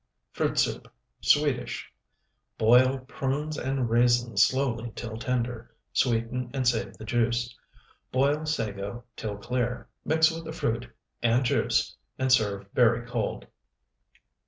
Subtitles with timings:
[0.31, 1.93] FRUIT SOUP (SWEDISH)
[2.57, 7.55] Boil prunes and raisins slowly till tender, sweeten and save the juice;
[8.11, 10.89] boil sago till clear, mix with the fruit
[11.21, 13.45] and juice, and serve very cold.